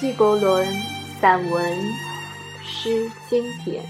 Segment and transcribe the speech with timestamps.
[0.00, 0.64] 纪伯伦
[1.20, 1.76] 散文
[2.62, 3.82] 诗经典。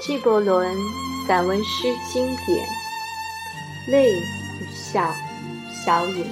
[0.00, 0.74] 纪伯伦
[1.28, 2.66] 散文诗经典，
[3.88, 5.12] 泪与笑，
[5.84, 6.24] 小影。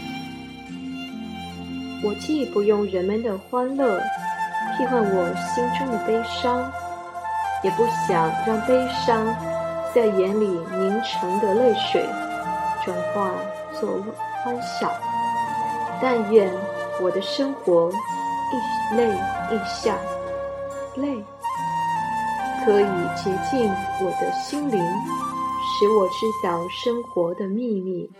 [2.02, 4.00] 我既不用人们的欢乐
[4.78, 6.72] 替换我心中的悲伤，
[7.62, 9.26] 也不想让悲伤
[9.94, 12.08] 在眼里凝成的泪水。
[12.88, 13.34] 转化
[13.78, 14.02] 作
[14.42, 14.90] 欢笑，
[16.00, 16.50] 但愿
[17.02, 19.06] 我的生活一泪
[19.50, 19.94] 一笑，
[20.96, 21.22] 泪
[22.64, 23.70] 可以洁净
[24.00, 28.10] 我的心灵，使我知晓生活的秘密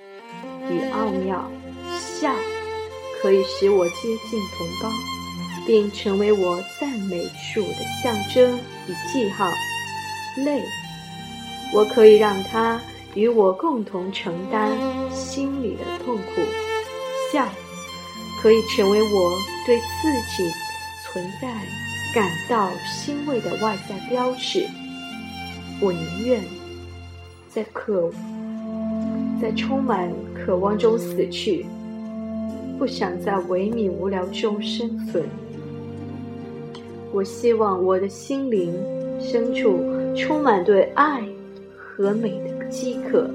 [0.69, 1.39] 与奥妙；
[1.89, 2.31] 笑
[3.23, 3.95] 可以使我接
[4.31, 4.91] 近同胞，
[5.67, 9.47] 并成为我赞美主的象征与记号；
[10.45, 10.63] 泪，
[11.73, 12.79] 我可以让它。
[13.15, 14.71] 与我共同承担
[15.11, 16.41] 心里的痛苦，
[17.33, 17.47] 笑
[18.41, 19.33] 可以成为我
[19.67, 20.51] 对自己
[21.05, 21.49] 存在
[22.15, 24.67] 感到欣慰的外在标志。
[25.81, 26.43] 我宁愿
[27.49, 28.11] 在渴，
[29.41, 31.67] 在充满渴望中死去，
[32.79, 35.25] 不想在萎靡无聊中生存。
[37.11, 38.73] 我希望我的心灵
[39.19, 39.81] 深处
[40.15, 41.25] 充满对爱
[41.77, 42.58] 和美的。
[42.69, 43.29] 饥渴，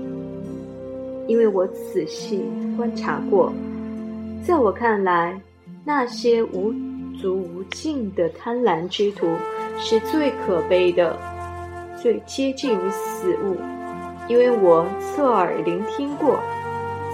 [1.27, 2.43] 因为我仔细
[2.77, 3.51] 观察过，
[4.45, 5.39] 在我看来，
[5.83, 6.73] 那些无
[7.19, 9.27] 足无尽的贪婪之徒
[9.77, 11.17] 是最可悲的，
[12.01, 13.57] 最接近于死物。
[14.27, 16.39] 因为我侧耳聆听过，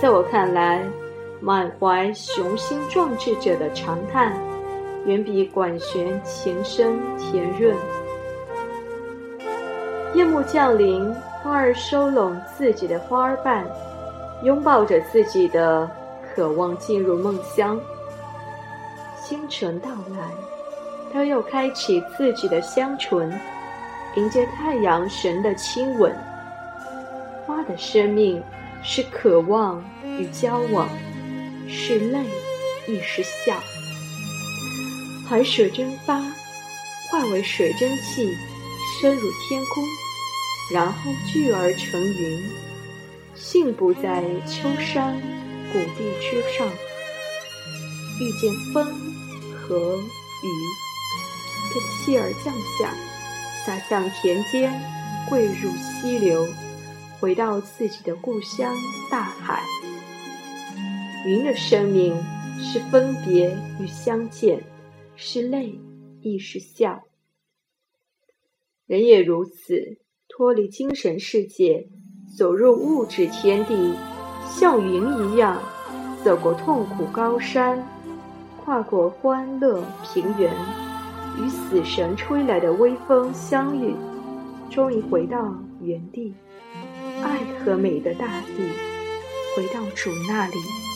[0.01, 0.83] 在我看来，
[1.39, 4.37] 满怀雄心壮志者的长叹，
[5.05, 7.75] 远比管弦琴声甜润。
[10.13, 11.11] 夜幕降临。
[11.49, 13.65] 花儿收拢自己的花瓣，
[14.43, 15.89] 拥抱着自己的
[16.21, 17.81] 渴望进入梦乡。
[19.19, 20.29] 清晨到来，
[21.11, 23.33] 它又开启自己的香唇，
[24.15, 26.15] 迎接太阳神的亲吻。
[27.47, 28.39] 花的生命
[28.83, 30.87] 是渴望与交往，
[31.67, 32.19] 是泪
[32.85, 33.55] 亦是笑。
[35.27, 36.19] 海水蒸发，
[37.09, 38.37] 化为水蒸气，
[39.01, 39.83] 升入天空。
[40.71, 42.43] 然后聚而成云，
[43.33, 45.19] 信步在秋山
[45.73, 46.67] 谷地之上，
[48.19, 48.85] 遇见风
[49.55, 50.47] 和雨，
[51.73, 52.93] 便气儿降下，
[53.65, 54.71] 洒向田间，
[55.27, 56.47] 汇入溪流，
[57.19, 58.71] 回到自己的故乡
[59.09, 59.63] 大海。
[61.25, 62.15] 云的生命
[62.61, 64.63] 是分别与相见，
[65.15, 65.79] 是泪
[66.21, 67.03] 亦是笑，
[68.85, 69.99] 人也如此。
[70.39, 71.85] 脱离精神世界，
[72.37, 73.93] 走入物质天地，
[74.47, 75.61] 像云一样
[76.23, 77.85] 走过痛苦高山，
[78.63, 80.49] 跨过欢乐平原，
[81.37, 83.93] 与死神吹来的微风相遇，
[84.69, 86.33] 终于回到原地，
[87.21, 88.63] 爱和美的大地，
[89.57, 90.88] 回到主那里。